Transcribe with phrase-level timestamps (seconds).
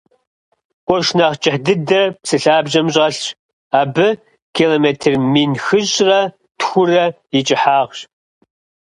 [0.85, 3.25] Къурш нэхь кӏыхь дыдэр псы лъабжьэм щӏэлъщ,
[3.79, 4.07] абы
[4.55, 6.19] километр мин хыщӏрэ
[6.59, 7.05] тхурэ
[7.37, 7.99] и кӏыхьагъщ.